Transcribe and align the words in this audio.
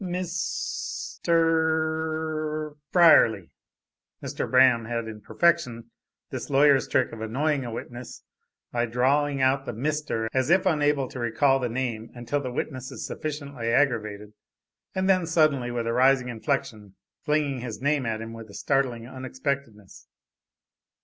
"Mist 0.03 1.29
er.....er 1.29 2.75
Brierly!" 2.91 3.51
(Mr. 4.23 4.49
Braham 4.49 4.85
had 4.85 5.07
in 5.07 5.21
perfection 5.21 5.91
this 6.31 6.49
lawyer's 6.49 6.87
trick 6.87 7.11
of 7.11 7.21
annoying 7.21 7.65
a 7.65 7.71
witness, 7.71 8.23
by 8.71 8.87
drawling 8.87 9.43
out 9.43 9.67
the 9.67 9.73
"Mister," 9.73 10.27
as 10.33 10.49
if 10.49 10.65
unable 10.65 11.07
to 11.07 11.19
recall 11.19 11.59
the 11.59 11.69
name, 11.69 12.09
until 12.15 12.39
the 12.41 12.51
witness 12.51 12.89
is 12.91 13.05
sufficiently 13.05 13.67
aggravated, 13.67 14.33
and 14.95 15.07
then 15.07 15.27
suddenly, 15.27 15.69
with 15.69 15.85
a 15.85 15.93
rising 15.93 16.29
inflection, 16.29 16.95
flinging 17.23 17.59
his 17.59 17.79
name 17.79 18.07
at 18.07 18.21
him 18.21 18.33
with 18.33 18.49
startling 18.55 19.05
unexpectedness.) 19.07 20.07